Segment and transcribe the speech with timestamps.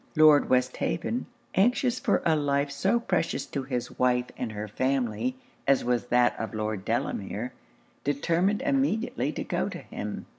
[0.15, 5.35] Lord Westhaven, anxious for a life so precious to his wife and her family
[5.67, 7.53] as was that of Lord Delamere,
[8.03, 10.25] determined immediately to go to him.